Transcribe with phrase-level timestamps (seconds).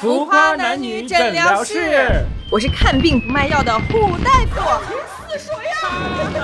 [0.00, 4.58] 浮夸男女诊疗室，我是看病不卖药的虎大夫。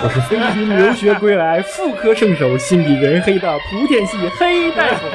[0.03, 5.07] 我是菲律宾留学归来、妇科圣手、心比人黑的莆田系黑大夫。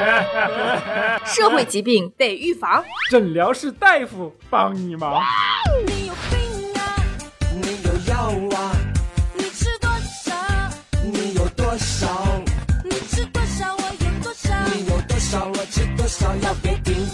[1.24, 5.22] 社会疾病得预防，诊疗室大夫帮你忙。
[5.86, 6.98] 你有病啊！
[7.62, 8.72] 你有药啊？
[9.36, 9.88] 你吃多
[10.26, 10.34] 少？
[11.04, 12.08] 你有多少？
[12.84, 13.76] 你吃多少？
[13.76, 14.56] 我有多少？
[14.74, 15.46] 你有多少？
[15.46, 16.36] 我吃多少？
[16.38, 17.08] 要别停，要别停，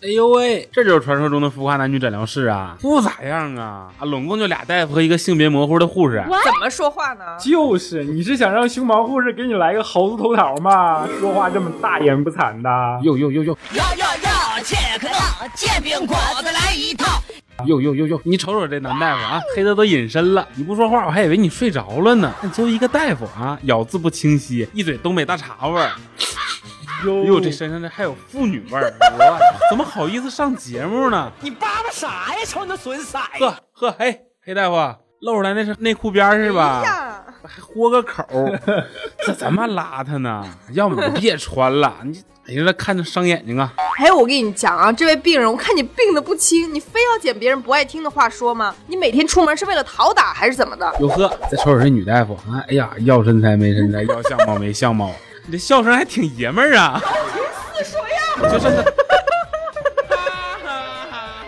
[0.00, 2.76] 哎呦喂，这就是传说中的浮夸男女诊疗室啊！
[2.80, 6.22] 不咋样啊，啊，拢共就俩大夫和一个性别模糊的护士。
[6.44, 7.24] 怎么说话呢？
[7.40, 11.04] 就是，你是想让胸毛护士给你来个猴子头桃吗？
[11.18, 12.70] 说话这么大言不惭的。
[13.02, 17.20] 哟哟哟哟要要要，切克闹，煎饼果子来一套。
[17.66, 18.20] 哟哟哟哟！
[18.22, 20.46] 你瞅瞅这男大夫啊，黑的都隐身了。
[20.54, 22.32] 你不说话，我还以为你睡着了呢。
[22.40, 25.90] 但作为一个大夫啊，咬字不清晰，一嘴东北大碴味儿。
[27.04, 29.38] 哟这身上这还有妇女味儿，我
[29.70, 31.30] 怎么好意思上节目呢？
[31.40, 32.44] 你叭叭啥呀？
[32.44, 33.18] 瞅你那损色！
[33.38, 34.76] 呵呵，嘿，黑大夫，
[35.20, 36.80] 露出来那是内裤边儿是吧？
[36.80, 38.86] 哎呀，还豁个口儿，
[39.26, 40.44] 这怎么邋遢呢？
[40.72, 43.72] 要么你别穿了，你哎呀，那看着伤眼睛啊！
[43.96, 48.74] 还有我跟你讲啊，这位病人，我看你病的不轻，你非要捡别人不爱听的话说吗？
[48.86, 50.92] 你每天出门是为了讨打还是怎么的？
[51.00, 55.12] 哟呵，再瞅瞅这女大夫啊，哎呀，要身材没身材，要相貌没相貌，
[55.48, 57.00] 你这笑声还挺爷们儿啊！
[58.52, 58.84] 就剩个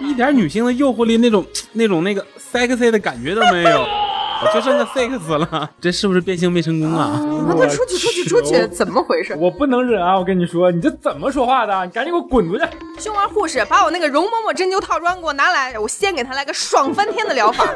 [0.01, 7.21] 一点女性的诱惑力，那种那种那个 sexy 的感觉都没有，我就剩个 sex 了，这是不是变性没成功啊？
[7.47, 9.37] 那他出去出去出去，怎么回事？
[9.39, 10.19] 我不能忍啊！
[10.19, 11.85] 我跟你说，你这怎么说话的？
[11.85, 12.65] 你赶紧给我滚出去！
[12.99, 17.67] 胸毛护士，把我那个容嬷嬷针灸套装给我拿来，我先给他来个爽翻天的疗法。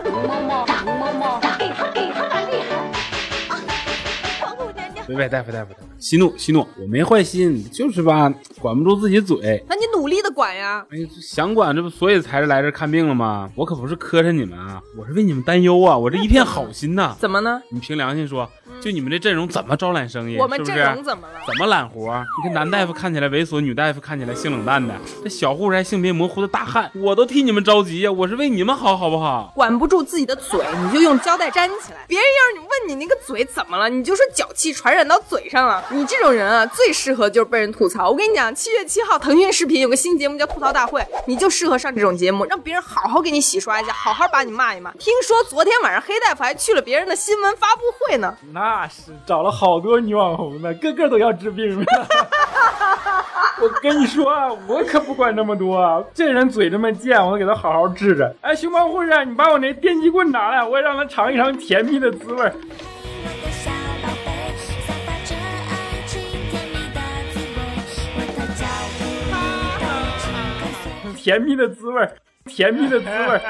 [5.06, 9.62] 别别，大夫大夫大夫， 息怒息怒，我没坏心，就是吧，管不住自己嘴。
[9.69, 10.84] 那你努力的管呀。
[10.91, 13.51] 哎呀，想管这不，所以才是来这看病了吗？
[13.55, 17.17] 我可不是磕碜你们啊，我是为你们担忧啊，我这一片好心呐。
[17.18, 17.61] 怎么呢？
[17.70, 18.48] 你凭良心说，
[18.83, 20.36] 就你们这阵容怎么招揽生意？
[20.36, 21.35] 我们阵容怎么了？
[21.46, 22.24] 怎么揽活儿？
[22.39, 28.12] 你看男大夫看起来猥琐，女大夫看起来性冷淡的，这小护士还性别模糊的大汉，我都替你们着急呀！
[28.12, 29.52] 我是为你们好，好不好？
[29.55, 32.05] 管不住自己的嘴，你就用胶带粘起来。
[32.07, 35.83] 别人要是问你那个嘴怎么了，你就说脚气传染到嘴上了。
[35.91, 38.11] 你这种人啊，最适合就是被人吐槽。
[38.11, 44.92] 我跟你讲，七月七号腾讯视频有个新节目叫吐槽大会，你就适合上这种节目，让别人好好给你洗刷一下，好好把你骂一骂。
[44.92, 48.36] 听说昨天晚上黑大夫还去了别人的新闻发布会呢。
[48.52, 51.85] 那是找了好多女网红呢，个个都要治病了。
[53.63, 58.30] 我跟你说啊，我可不管那么多啊，这人嘴这么贱，我给他好好治治。
[58.41, 62.53] 哎，熊猫护士，你把我那电击棍拿来，我也让他尝一尝甜蜜的滋味
[71.17, 72.08] 甜蜜的滋味。
[72.47, 73.41] 甜蜜的滋味儿，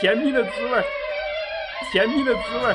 [0.00, 0.82] 甜蜜的滋味儿，
[1.90, 2.74] 甜蜜的滋味。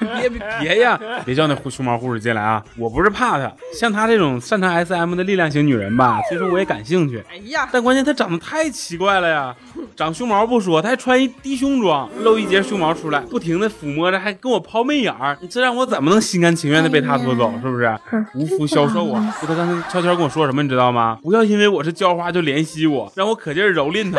[0.20, 0.98] 别别别呀！
[1.24, 2.62] 别叫那护熊猫护士进来啊！
[2.76, 9.54] 我不是怕她，像她这种擅长 SM 的力量型女人吧，其实我也感兴趣，哎呀，但关键她长得太奇怪了呀！
[9.96, 17.52] 长胸毛不说，她还穿一低胸装，露一截胸毛出来，不停的抚摸着，还跟我抛媚眼儿，这让我怎么能心甘情愿的被她拖走？
[17.62, 17.96] 是不是？
[18.34, 19.34] 无福消受啊！
[19.40, 21.18] 就她刚才悄悄跟我说什么，你知道吗？
[21.22, 24.18] 不要因为我是浇花就怜惜我，让我可劲儿蹂躏她。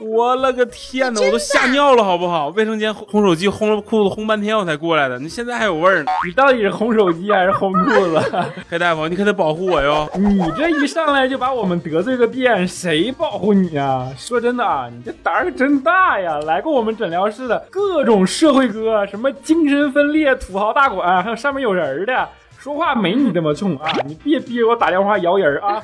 [0.00, 1.20] 我了个天哪！
[1.20, 2.48] 我都吓尿了，好不好？
[2.48, 6.10] 卫生间烘手机烘了裤子烘半天我才过来的，你现在还有味儿呢。
[6.26, 8.20] 你到底是烘手机还是烘裤子？
[8.68, 10.08] 黑大夫，你可得保护我哟！
[10.14, 14.08] 你这一上来就把我们得罪个遍，谁保护你啊？
[14.16, 16.38] 说真的啊，你这胆儿可真大呀！
[16.46, 22.28] 来过我们诊疗室的各种社会哥，什么精神分裂、土豪大款，还有上面有人的，
[22.62, 23.90] 说话没你这么冲啊！
[24.06, 25.82] 你别逼着我打电话摇人儿啊！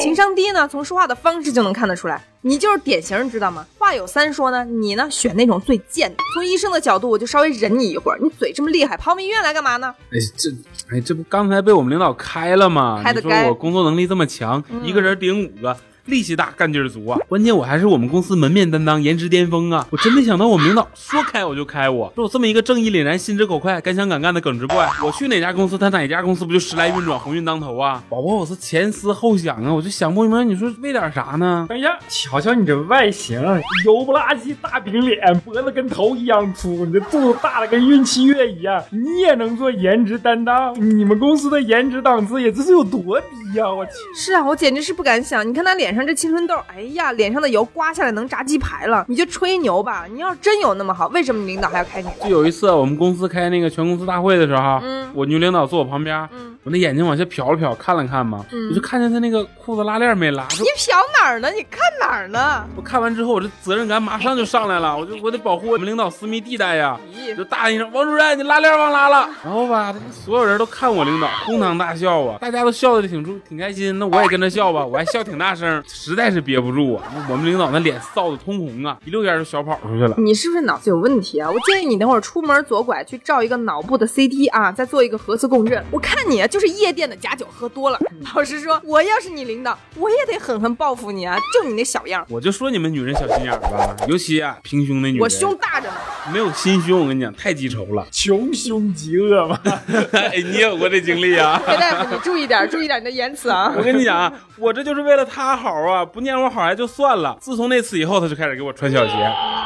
[0.00, 2.18] 情商低呢，从说话的方式就能看得出来。
[2.40, 3.66] 你就是典型，你知道吗？
[3.78, 6.16] 话有三说呢，你呢选那种最贱的。
[6.32, 8.18] 从医生的角度，我就稍微忍你一会儿。
[8.22, 9.94] 你嘴这么厉害，跑我们医院来干嘛呢？
[10.10, 10.50] 哎，这
[10.96, 13.02] 哎这不刚才被我们领导开了吗？
[13.04, 15.76] 开的该你说我工作能力这么强，一个人顶五个。
[16.06, 17.18] 力气大，干劲儿足啊！
[17.28, 19.86] 关键我还是我们公司门面担当，颜值巅峰啊！
[19.90, 28.02] 我真没想到我们领导说开我就开我，说我这么一个正义凛然、心直口快、敢想敢干的耿直 boy，我去哪家公司，他哪家公司不就时来运转、鸿运当头啊？
[28.10, 31.66] 宝宝，我是前思后想啊，我就想不明白，你说为点啥呢？
[31.70, 33.40] 哎呀，瞧瞧你这外形，
[33.86, 40.74] 油不拉几大饼脸，脖子跟头一样粗，你这肚子大的跟孕期月一样，你也能做颜值担当？
[40.78, 43.92] 你们公司的颜值档次也这是有多低呀、我去！
[44.14, 45.48] 是啊，我简直是不敢想。
[45.48, 50.06] 你看他脸脸上这青春痘，哎呀，脸上的油刮下来能炸鸡排了，你就吹牛吧。
[50.10, 52.08] 你要真有那么好，为什么领导还要开你？
[52.24, 60.46] 就有一次我们公司开那个全公司大会的时候，嗯我女领导坐我旁边，嗯我那眼睛往下瞟了瞟，看了看嘛，嗯我就看见他那个裤子拉链没拉。
[60.52, 61.50] 你瞟哪儿呢？
[61.50, 62.64] 你看哪儿呢？
[62.74, 66.98] 我看完之后，我这责任感马上就上来了，我就我得保护我们领导私密地带呀。
[67.14, 77.04] 咦就大喊一声：“王主任，你拉链忘拉了。”然后吧，所有人都看我领导，哄堂大笑啊，大家都笑得挺出挺开心，那我也跟着笑吧，我还笑挺大声，实在是憋不住啊。
[77.28, 80.14] 我们领导那脸臊得通红啊，一溜烟就小跑出去了。
[80.16, 81.50] 你是不是脑子有问题啊？
[81.50, 85.82] 我建议你等会儿出门左拐去照一个脑部的 CT 啊，再做一个核磁共振。
[85.90, 87.98] 我看你啊，就是夜店的假酒喝多了。
[88.32, 91.36] 老实说，我要是你领导，我也得狠狠报复你啊！
[91.52, 95.94] 就你那小样，我就说你们女人小心眼儿吧，尤其啊平胸的女人，我胸大着呢。
[96.32, 98.06] 没有心胸，我跟你讲太记仇了。
[98.12, 99.58] 穷凶极恶嘛。
[100.12, 101.60] 哎，你有过这经历啊？
[101.66, 103.74] 裴大夫，你注意点，注意点你的言辞啊！
[103.76, 107.36] 我跟你讲啊，我这就是为了他好啊，不念我好还就算了。
[107.40, 109.12] 自从那次以后，他就开始给我穿小鞋，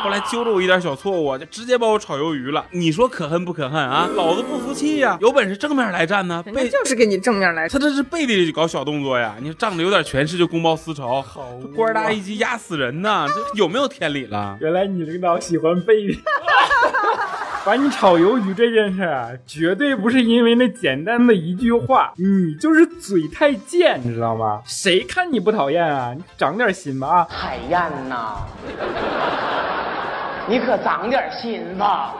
[0.02, 2.64] 后来揪着我一点小错误，就直接把我炒鱿鱼了。
[2.70, 4.08] 你说可恨不可恨啊？
[4.14, 9.34] 老子不服气呀、有本事正面来战呢，人家背就是给你正面来，他这是背地里搞小动作呀！
[9.40, 11.25] 你仗着有点权势就公报私仇，
[11.60, 13.26] 这官儿大一级压死人呐！
[13.28, 14.56] 这有没有天理了？
[14.60, 16.19] 原来你领导喜欢背你。
[17.64, 24.62] 把你炒鱿鱼这件事啊，绝对不是因为那简单的一句话，你就是嘴太贱，你知道吗？
[24.64, 26.14] 谁看你不讨厌啊？
[26.16, 27.26] 你长点心吧啊！
[27.28, 28.36] 海燕呐，
[30.48, 32.14] 你可长点心吧！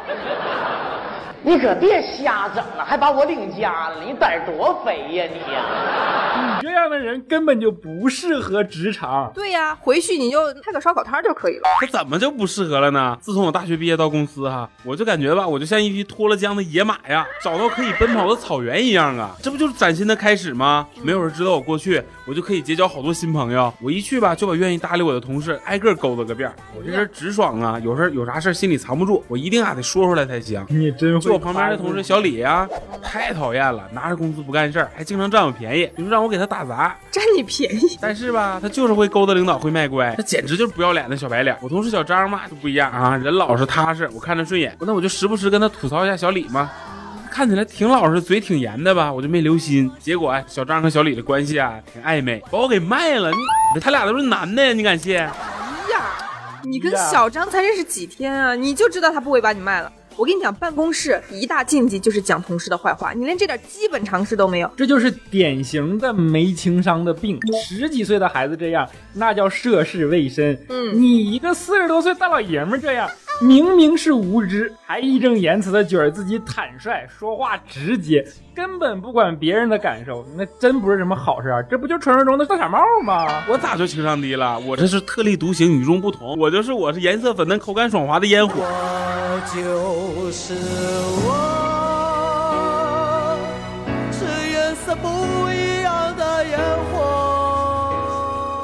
[1.49, 6.61] 你可别瞎整了，还把我领家了，你胆儿多肥呀你呀！
[6.61, 9.33] 你这样的人根本就不适合职场。
[9.35, 11.62] 对呀，回去你就开个烧烤摊就可以了。
[11.81, 13.17] 这怎么就不适合了呢？
[13.23, 19.35] 自从我大学毕业到公司哈，我就感觉吧，我就像一匹脱了缰的野马呀，找到可以奔跑的草原一样啊！
[19.43, 20.87] 这不就是崭新的开始吗？
[21.03, 23.73] 没有人知道我过去，我就可以结交好多新朋友。
[23.81, 26.53] 我一去吧，就把愿意搭理我的同事挨个勾搭个遍。
[26.77, 30.62] 我这人直爽啊，有事有啥事心里藏不住，我一定啊得说出来才行。
[30.69, 31.38] 你真会。
[31.38, 32.69] 就我旁边的同事小李呀、
[33.00, 36.96] 太讨厌了，拿着工资不干事儿，还经常占我便宜，你说让我给他打杂。
[37.11, 41.56] 占你便宜，但是吧，他就是会勾搭领导，会卖乖，他简直就是不要脸的小白脸。
[41.62, 46.69] 我同事小张嘛就不一样啊，人老实踏实，我看着顺眼，那我就时不时跟他吐槽一下小李嘛。
[47.31, 49.88] 看起来挺老实，嘴挺严的吧，我就没留心。
[50.00, 53.31] 结果啊，小张和小李的关系啊挺暧昧，把我给卖了。
[53.75, 55.17] 你他俩都是男的呀，你敢信？
[55.17, 56.02] 哎呀，
[56.64, 59.93] 你跟小张才认识几天啊，你就知道他不会把你卖了。
[60.19, 64.69] 我跟你讲，办公室一大禁忌就是讲同事的坏话，你连这点基本常识都没有。
[64.76, 67.38] 这就是典型的没情商的病。
[67.65, 70.59] 十几岁的孩子这样，那叫涉世未深。
[70.69, 73.09] 嗯你一个四十多岁大老爷们儿这样，
[73.40, 81.62] 明明是无知，还义正言辞的觉得自己坦率，说话直接，根本不管别人的感受，那真不是什么好事啊！
[81.70, 83.44] 这不就传说中的大傻帽吗？
[83.49, 84.58] 我咋就情商低了？
[84.58, 86.37] 我这是特立独行，与众不同。
[86.37, 88.55] 我就是我是颜色粉嫩、口感爽滑的烟火。
[88.61, 90.55] 我就是
[91.23, 91.31] 我，
[94.11, 95.08] 是颜色不
[95.52, 96.58] 一样的烟
[96.90, 96.99] 火。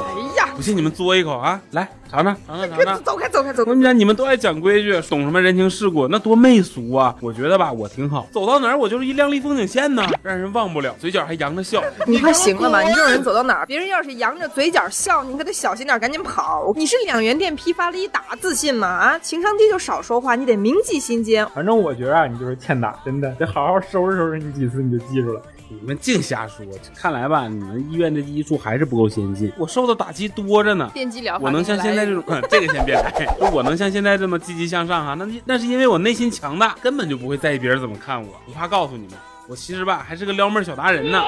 [0.03, 1.61] 哎呀，不信你们嘬一口啊！
[1.71, 3.01] 来尝尝，尝尝尝尝。
[3.05, 3.81] 走开走开走开我跟！
[3.81, 7.13] 你讲，你们都爱讲规矩，懂什么人情世故，那多媚俗啊！
[7.21, 11.83] 我觉得吧，我挺好，走到哪儿我就是一亮丽风景线呢，让人忘不了，嘴角还扬着笑。
[12.07, 12.81] 你快行了吧？
[12.83, 16.73] 你这种人走到哪儿，别人要是扬着嘴角笑，你可得小心点，赶紧跑。
[16.77, 18.87] 你是两元店批发了一打，自信吗？
[18.87, 21.45] 啊，情商低就少说话，你得铭记心间。
[21.49, 25.43] 反正我觉得啊，你就是欠打，真的得好好收拾收拾你几次，你就记住了。
[25.67, 26.65] 你们净瞎说，
[26.95, 29.51] 看来吧，你们医院的医术还是不够先进。
[29.59, 30.89] 我受的打击多着呢。
[30.93, 33.24] 电击疗法，我能像现在这种，嗯 这个先别来。
[33.39, 38.41] 就我能像现在这么积极向上哈，那那是因为我内心强大，根本就不会在意别人怎么看我。
[38.47, 39.17] 不怕告诉你们，
[39.49, 41.23] 我其实吧还是个撩妹小达人呢。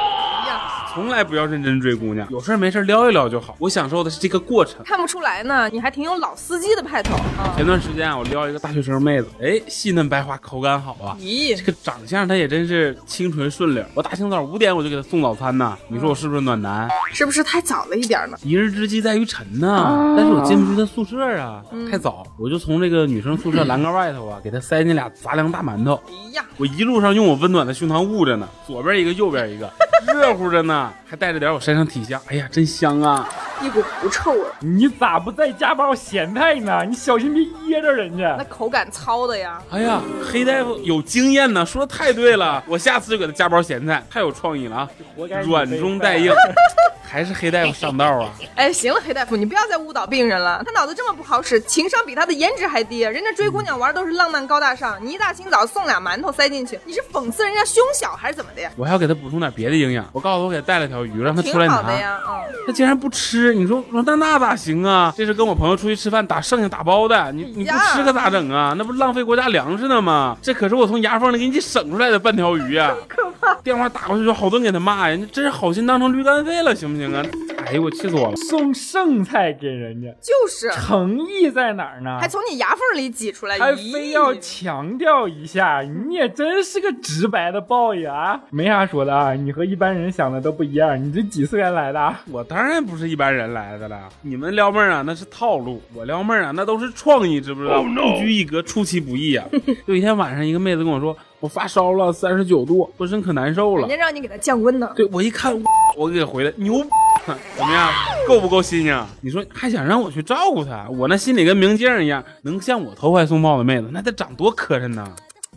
[0.96, 3.54] 从来不要认真追姑娘，有事没事撩一撩就好。
[3.58, 4.82] 我享受的是这个过程。
[4.82, 7.52] 看不出来呢，你还挺有老司机的派头啊。
[7.54, 11.14] 前段时间啊，我撩一个大学生妹子，哎，细嫩白滑，口感好啊。
[11.20, 13.84] 咦，这个长相她也真是清纯顺溜。
[13.92, 16.88] 我大清早五点我就给她送早餐呢，你说我是不是暖男？
[17.12, 18.38] 是不是太早了一点呢？
[18.42, 26.00] 一日之计在于晨呐，但是我进不去她宿舍啊，太早，我就从这个女生宿舍栏杆外头啊， 给她塞进俩杂粮大馒头。
[26.08, 29.70] 哎呀，我一路上用我温暖的胸膛捂着呢，左边一个，右边一个，
[30.16, 33.28] 热乎着呢，还带着点我身上体香，哎呀，真香啊！
[33.62, 36.84] 一股狐臭味儿，你咋不在加包咸菜呢？
[36.84, 38.44] 你小心别噎着人家那。
[38.44, 39.60] 口感糙的呀。
[39.70, 44.90] 哎呀，黑大夫有经验呢，说的太对了，我下次就给他加包咸菜，太有创意了啊！
[45.14, 46.32] 活该软中带硬，
[47.02, 48.30] 还是黑大夫上道啊！
[48.56, 50.62] 哎，行了，黑大夫，你不要再误导病人了。
[50.66, 53.00] 他脑子这么不好使，情商比他的颜值还低。
[53.00, 58.70] 人家追姑娘玩都是浪漫高大上，你一大清早送俩馒头塞进去，你是讽刺人家胸小还是怎么的呀？
[58.76, 61.74] 我还要给他补充点别的营养，我告诉我给他带了条鱼，让他出来拿。
[61.74, 62.55] 好的呀，嗯。
[62.66, 65.14] 他竟然不吃，你说我说那那咋行啊？
[65.16, 68.74] 这是跟我朋友出去吃饭打剩下打包的，你你不吃可咋整啊？
[68.76, 70.36] 那不浪费国家粮食呢吗？
[70.42, 73.54] 这可是我从牙缝里给你省出来的半条鱼啊、可怕！
[73.62, 77.22] 电话打过去就好顿给他骂呀，你真是好心当成驴肝肺了，行不行啊？
[77.66, 78.36] 哎呦，我气死我了！
[78.36, 82.18] 送剩菜给人家，就是，诚意在哪儿呢？
[82.20, 88.40] 还从你牙缝里挤出来，还非要强调一下，你也真是个直白的报应啊！
[88.50, 91.00] 没啥说的啊，你和一般人想的都不一样。
[91.02, 92.20] 你这几岁来的啊？
[92.30, 97.82] 我当然不是一般人来的了，你们撩妹儿啊那是套路，我撩妹儿啊那都是创意，知不知道？
[97.82, 99.44] 不拘一格，出其不意啊！
[99.86, 103.96] 有一天晚上，一个妹子跟我说，我发烧了，三十九度，浑身可难受了人家。
[103.96, 104.90] 让你给她降温呢。
[104.94, 105.60] 对我一看，
[105.96, 106.74] 我给回来，牛，
[107.56, 107.90] 怎么样？
[108.28, 109.04] 够不够新鲜？
[109.20, 110.88] 你说还想让我去照顾她？
[110.90, 115.04] 我那心里跟明镜一样，能向我投怀送抱的妹子，那得长多磕碜呐！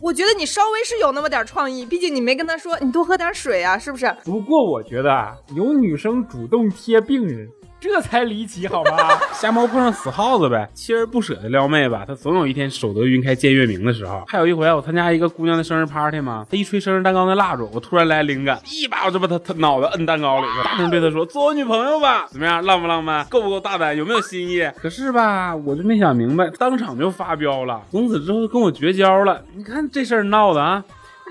[0.02, 4.06] 我觉得你稍微是有那么点创意，毕竟你没跟他说你多喝点水啊，是不是？
[4.24, 7.48] 不过我觉得啊，有女生主动贴病人，
[7.80, 8.96] 这才离奇好吗？
[9.32, 14.22] 瞎猫碰上死耗子呗，锲而不舍的撩妹吧，他总有一天守得云开见月明的时候。
[14.28, 23.24] 还有一回，我参加一个姑娘的生日 party 嘛，她一吹生日蛋糕那蜡烛，我突然来灵感，一把我就把她她脑袋摁蛋糕里了，大声对她说：“做我女朋友吧，怎么样，浪不浪漫？
[23.26, 23.96] 够不够大胆？
[23.96, 29.42] 有没有新意？”可是吧，我就没想明白，当场就发飙了，从此之后跟我绝交了。
[29.54, 30.84] 你看这事儿闹的啊！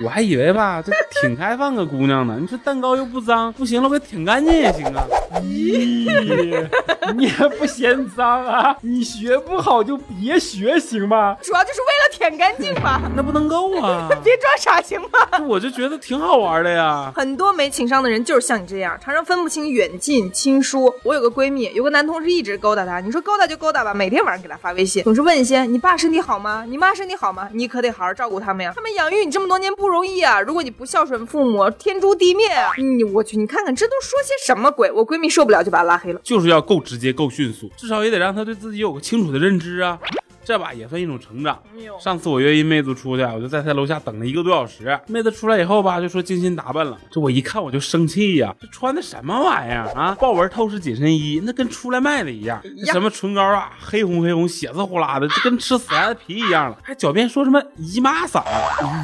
[0.03, 0.91] 我还以为吧，这
[1.21, 2.37] 挺开放个姑娘呢。
[2.39, 5.03] 你说蛋糕又不脏，不行了，我给舔干净也行啊。
[5.41, 6.67] 咦，
[7.15, 8.75] 你也不嫌脏啊？
[8.81, 11.35] 你学不好就别学行吗？
[11.41, 14.07] 主要就是为了舔干净嘛， 那不能够啊！
[14.23, 15.07] 别装傻行吗？
[15.47, 17.11] 我就觉得挺好玩的呀。
[17.15, 20.93] 很多没情商的人就是像你这样，常常分不清远近亲疏。
[21.03, 26.63] 我有个闺蜜，有个男同事一直勾搭她，你说勾搭就勾搭吧，每天晚上给她发微信，总是问一些你爸身体好吗？
[26.67, 27.49] 你妈身体好吗？
[27.53, 30.39] 你可得好好照顾他们呀，他们养育你这么多年不不容易啊！
[30.39, 32.71] 如果你不孝顺父母，天诛地灭啊！
[32.77, 34.91] 你我去，你看看这都说些什么鬼？
[34.91, 36.21] 我闺蜜受不了就把她拉黑了。
[36.23, 39.97] 就是要够直接、够迅速，至少也得让她对自己有个清楚的认知啊。
[40.43, 41.59] 这吧也算一种成长。
[41.99, 44.97] 上次我约一妹子出去，我就在她楼下等了一个多小时。
[45.07, 50.15] 妹子出来以后吧，就说精心打扮了，这我一看我就生气呀、这穿的什么玩意儿啊？
[50.19, 52.61] 豹纹透视紧身衣，那跟出来卖的一样。
[52.85, 56.77] 什么唇膏啊，黑红黑红，血丝呼啦的，就跟吃死鸭子皮一样了。
[56.83, 58.43] 还狡辩说什么姨妈嗓，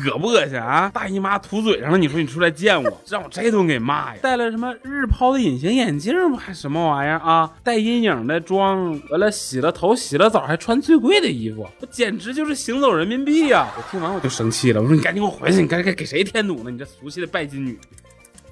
[0.09, 0.89] 恶不恶心啊？
[0.93, 4.19] 大姨妈涂嘴上了，你说你出来见我，让我这顿给骂呀！
[4.21, 6.37] 戴了什么日抛的隐形眼镜吗？
[6.39, 7.51] 还什么玩意儿啊？
[7.63, 13.73] 带阴影的妆，完了洗了头洗了澡，还穿最贵的衣服，我简直就是行走人民币呀！
[13.77, 16.71] 我听完我就生气了，我说你赶紧给我回去，你该该给谁添堵呢？
[16.71, 17.77] 你这俗气的拜金女！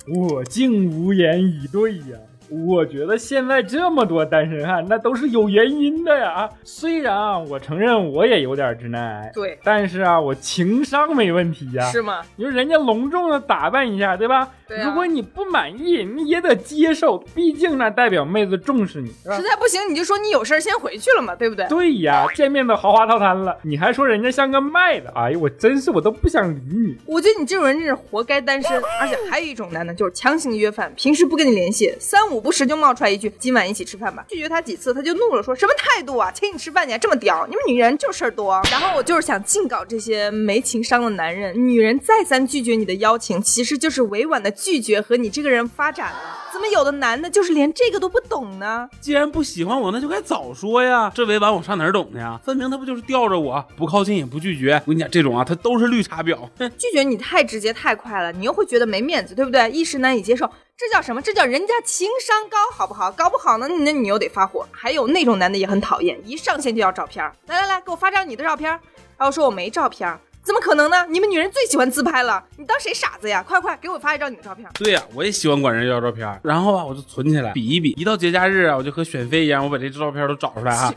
[0.08, 2.18] 我竟无言以对呀。
[2.68, 6.48] 我觉得现在这么多单身汉，那都是有原因的呀。
[6.64, 11.90] 虽然啊，我承认我也有点直男癌，对，但是啊，我情商没问题呀。
[11.92, 12.22] 是吗？
[12.36, 14.48] 你说人家隆重的打扮一下，对吧？
[14.68, 19.30] 对啊如果你不满意，你也得接受，毕竟那代表妹子重视你，实？
[19.42, 21.68] 在不行你就说你有事儿先回去了嘛，对不对？
[21.68, 25.12] 对呀，见面的豪华套餐了，你还说人家像个卖的？
[25.16, 26.96] 哎呦，我真是我都不想理你。
[27.06, 36.30] 我觉得你这种人真是活该单身，而且还有一种男的，就是强行约饭，平时不跟你联系，三五不时就冒出来一句“今晚一起吃饭吧”，拒绝他几次他就怒了，说什么态度啊？
[36.32, 37.48] 请你吃饭你还这么屌？
[37.50, 38.62] 你们女人就是事儿多。
[38.70, 46.40] 然后我就是想尽搞这些没情商的男人，女人再三拒绝你的邀请，其实就是委婉的拒绝和你这个人发展了。
[46.52, 48.88] 怎么有的男的就是连这个都不懂呢？
[49.02, 51.12] 既然不喜欢我，那就该早说呀！
[51.16, 52.40] 这委婉我上哪儿懂去呀？
[52.44, 54.74] 分明他不就是吊着我，不靠近也不拒绝。
[54.86, 56.38] 我跟你讲，这种啊，他都是绿茶婊。
[56.60, 59.68] 哼， 拒绝你太直接太快了，你又会觉得没面子，对不对？
[59.72, 61.22] 一时难以接受，这叫什么？
[61.22, 63.12] 这叫人家情商高，好不好？
[63.12, 64.68] 搞不好呢，那你又得发火。
[64.72, 68.80] 还有那种男的也很讨厌，一上线就要照片，来来来，给我发张你的照片儿。
[69.18, 71.06] 然后说我没照片，怎么可能呢？
[71.10, 73.42] 你们女人最喜欢自拍了，你当谁傻子呀？
[73.48, 74.70] 快快给我发一张你的照片。
[74.74, 80.94] 对呀、我也喜欢管人要照片，然后啊，我就存起来比一比，一到节假日啊，我就和选妃一样，我把这照片都找出来啊，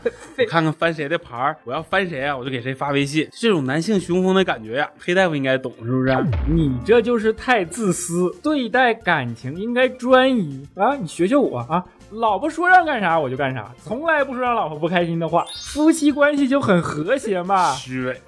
[0.49, 6.25] 看看翻谁的牌儿，我要翻谁啊，我就给谁发微信，这种男性雄风的感觉呀、黑大夫应该懂是不是？
[6.47, 10.93] 你这就是太自私，对待感情应该专一啊！
[10.95, 17.71] 你学学我啊，老婆说让干啥我就干啥，从来不说让老婆不开心的话，夫妻关系就很和谐嘛。
[17.73, 18.21] 虚伪，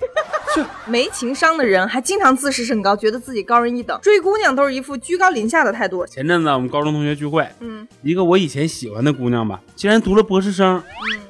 [0.85, 6.05] 没情商的人还经常自视甚高，觉得自己高人一等，追姑娘都是一副居高临下的态度。
[6.05, 10.81] 前阵子我们高中同学聚会，嗯，一个我以前喜欢的姑娘吧，竟然读了博士生，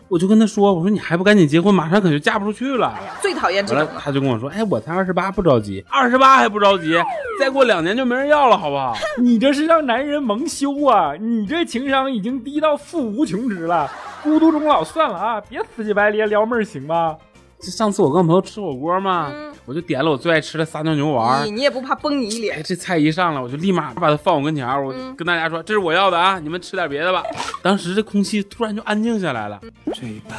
[0.07, 2.87] 我就跟她说，我说你还不赶紧结婚，马上可就嫁不出去了。
[2.97, 3.91] 哎呀，最讨厌这种了。
[3.99, 6.95] 他就跟我说：“哎，我才二十八，不着急，二十八还不着急，
[7.39, 11.13] 再过两年就没人要了，好不好 你这是让男人蒙羞啊！
[11.19, 13.89] 你这情商已经低到负无穷值了，
[14.23, 15.41] 孤独终老算了啊！
[15.41, 17.15] 别死乞白咧撩妹儿行吗？
[17.61, 21.51] 就上次我跟我朋友吃火锅嘛，嗯我就点了我最爱吃的撒尿牛丸你。
[21.51, 22.63] 你也不怕崩你一哎，脸？
[22.63, 27.23] 这菜一上来，我就立马把它放我跟前儿，我嗯跟大家说：“这是我要的啊，你们吃点别的吧。”
[27.61, 29.59] 当时这空气突然就安静下来了。
[29.93, 30.37] 最怕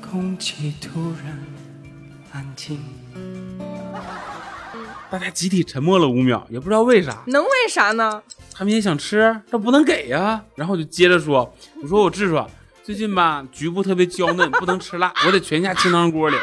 [0.00, 1.44] 空气突然
[2.32, 2.80] 安静。
[5.10, 8.22] 大家集体沉默了五秒，也不知道为啥，能为啥呢？
[8.54, 10.42] 他们也想吃，这不能给呀。
[10.54, 12.48] 然后我就接着说：“我说我痔疮
[12.84, 16.36] 最近吧，局部特别娇嫩，不能吃辣， 我得全下清汤锅里。”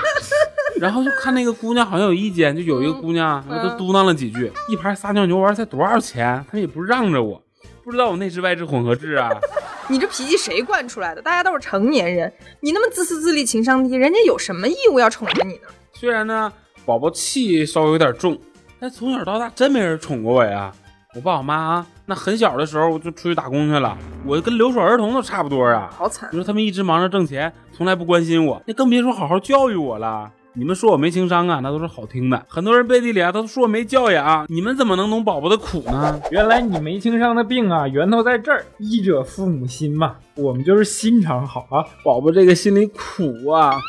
[0.81, 4.51] 然后就看那个姑娘好像有意见，就有一个姑娘，嗯我都嘟囔了几句。
[4.67, 6.43] 一盘撒尿牛丸才多少钱？
[6.49, 7.39] 他们也不让着我，
[7.83, 9.29] 不知道我内置外痔混合痔啊。
[9.87, 11.21] 你这脾气谁惯出来的？
[11.21, 15.67] 大家都是成年人，你那么自私自利、情商低，人家有什么义务要宠着你呢？
[15.93, 16.51] 虽然呢，
[16.85, 18.35] 宝宝气稍微有点重，
[18.79, 20.71] 但从小到大真没人宠过我呀。
[21.13, 25.89] 我爸我妈啊，那很小的时候我就出去打工去了，我跟留守儿童都差不多啊。
[25.95, 26.35] 好惨你！
[26.35, 30.29] 说他们一直忙着挣钱，从来不关心我，那更别说好好教育我了。
[30.51, 32.45] 你们说我没情商啊，那都是好听的。
[32.49, 36.19] 很多人背地里啊，都说我没教养，你们怎么能懂宝宝的苦呢？
[36.31, 40.17] 原来你没情商的病啊，源头在这儿，医者父母心嘛。
[40.35, 41.85] 我们就是心肠好啊。
[42.03, 43.79] 宝宝这个心里苦啊！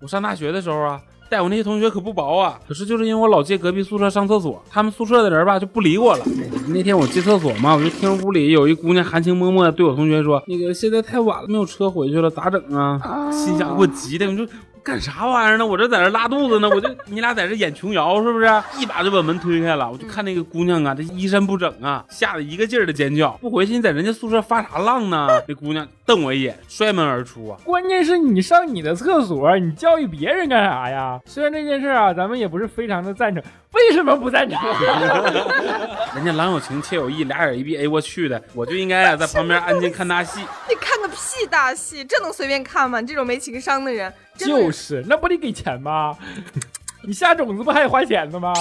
[0.00, 0.98] 我上大学的时候啊，
[1.28, 2.58] 带我那些同学可不薄啊。
[2.66, 6.24] 可是就是因为我老借隔壁宿舍上厕所，他们宿舍的人吧就不理我了。
[6.68, 13.00] 那天我进厕所嘛，我就听屋里有一姑娘含情脉脉的对我同学说：“那个现在太晚了，没有车回去了，咋整啊？”
[13.32, 14.46] 心想给我急的，我说。
[14.82, 15.66] 干啥玩意儿呢？
[15.66, 18.46] 我这在这拉肚子呢，我就 你俩在这演琼瑶是不是？
[18.78, 23.30] 一把就把门推开了，我就看那个姑娘啊，这衣衫不整啊，吓得一个劲儿的尖叫。
[23.40, 25.28] 不回去你在人家宿舍发啥浪呢？
[25.48, 27.58] 那姑娘瞪我一眼，摔门而出啊！
[27.64, 31.18] 关键是你上你的厕所，你教育别人干啥呀？
[31.26, 33.42] 虽然这件事啊，咱们也不是非常的赞成，
[33.72, 34.58] 为什么不赞成？
[36.14, 40.40] 人家郎有情妾有意，俩眼一闭，哎我去的，我就应该啊在旁边安静看大戏。
[40.68, 43.00] 你看个屁大戏，这能随便看吗？
[43.00, 46.16] 你这种没情商的人，就是，那不得给钱吗？
[47.06, 48.52] 你下种子不还得花钱的吗？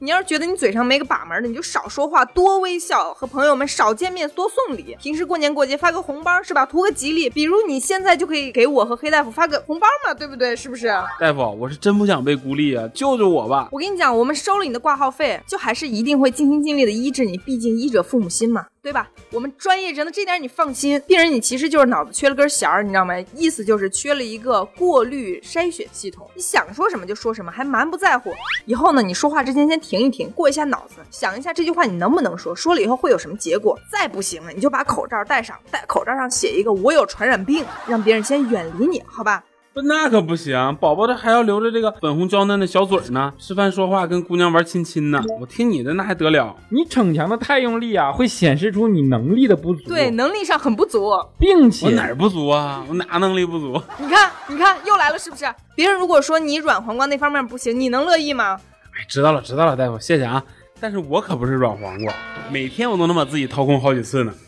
[0.00, 4.94] 你要是觉得你嘴上没个把门的，你就少说话，多微笑，和朋友们少见面，多送礼。
[5.00, 6.66] 平时过年过节发个红包是吧？
[6.66, 7.30] 图个吉利。
[7.30, 10.54] 比如你现在就可以给我和黑大夫发个红包嘛，对不对？
[10.54, 10.88] 是不是？
[11.20, 13.68] 大夫，我是真不想被孤立啊，救救我吧！
[13.70, 19.10] 我跟你讲，我们收了你的挂号费，就还是一定会尽心尽力的医治你，毕竟医者父母心嘛，对吧？
[19.30, 21.02] 我们专业人的，这点你放心。
[21.06, 23.14] 病人你其实就是脑子缺了根弦儿，你知道吗？
[23.34, 28.34] 意思就是缺了一个过滤筛选系统，你想说什么就说什么，还蛮不在乎。
[28.66, 33.74] 以后呢，你说话之前先停一停，过一下脑子，想一下这句话你能不能说，说了以后会有什么结果。
[33.90, 39.42] 再不行了，你就把口罩戴上，戴口罩上写一个“我有传染病”，让别人先远离你，好吧？
[39.74, 45.20] 不，那可不行，宝宝这还要留着这个粉红娇嫩的小嘴儿呢，吃饭说话跟姑娘玩亲亲呢。
[45.40, 46.54] 我听你的那还得了？
[46.68, 49.82] 你逞强的太用力啊，会显示出你能力的不足。
[49.88, 51.10] 对，，能力上很不足。
[51.40, 52.84] 并且我哪儿不足啊？
[52.88, 53.82] 我哪能力不足？
[53.98, 55.44] 你看，你看，又来了，是不是？
[55.74, 58.56] 别人如果说你软黄瓜那方面不行，你能乐意吗？
[58.96, 60.40] 哎，知道了，知道了，大夫，谢谢啊。
[60.78, 62.14] 但是我可不是软黄瓜，
[62.48, 64.32] 每天我都能把自己掏空好几次呢。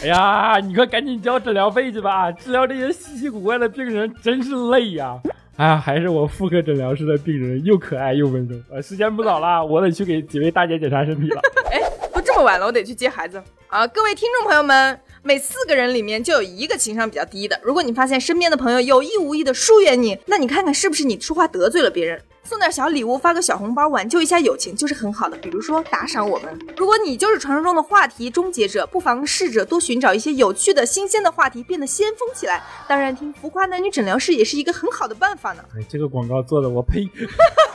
[0.00, 2.30] 哎呀，你快赶紧交诊疗费去吧！
[2.30, 5.18] 治疗这些稀奇古怪的病人真是累呀、
[5.56, 8.56] 哎呀，还是我妇科诊疗室的病人又可爱又温柔。
[8.70, 11.40] 呃，时间不早了，我得去给几位大姐检查身体了。
[11.72, 11.80] 哎，
[12.14, 13.84] 都这么晚了，我得去接孩子啊！
[13.88, 17.58] 各位听众朋友们，每四个人里面就有一个情商比较低的。
[17.64, 22.20] 如果你发现身边的朋友有意无意的疏远你，那你看看是不是你说话得罪了别人？
[22.48, 25.36] 送点小礼物，发个小红包，挽救一下友情，就是很好的。
[25.36, 26.58] 比如说打赏我们。
[26.78, 32.62] 如果你就是传说中的话题终结者，不妨试着多寻找一些有趣的新鲜的话题，变得先锋起来。
[32.88, 35.62] 当然，听浮夸男女诊疗室也是一个很好的办法呢。
[35.76, 37.06] 哎，这个广告做的我呸！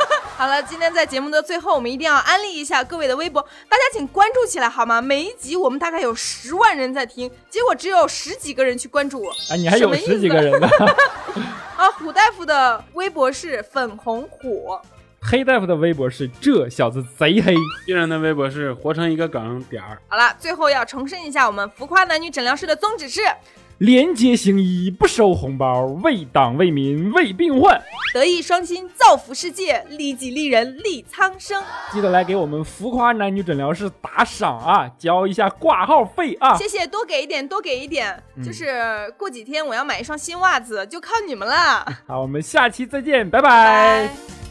[0.35, 4.99] 好了，今天在节目的最后，我们一定要安利一下各位的微博，大家请关注起来好吗？
[4.99, 9.31] 每一集我们大概有十万人在听，结果只有十几个人去关注我。
[9.51, 10.67] 哎，你还有十几个人呢。
[11.83, 14.79] 啊，虎大夫的微博是粉红虎，
[15.21, 17.53] 黑大夫的微博是这小子贼黑。
[17.85, 20.01] 病人的微博是活成一个梗点儿。
[20.07, 23.19] 好了，最后要重申一下我们浮夸男女诊疗室的宗旨是：
[23.79, 27.81] 廉洁行医，不收红包，为党为民为病患。
[28.13, 31.61] 德艺双馨，造福世界，利己利人，利苍生。
[31.91, 36.55] 记得来给我们浮夸男女诊疗室打赏啊，交一下挂号费啊！
[36.55, 38.21] 谢谢，多给一点，多给一点。
[38.45, 41.85] 就是过几天我要买一双新袜子，就靠你们了。
[42.07, 44.42] 好，我们下期再见，拜拜拜。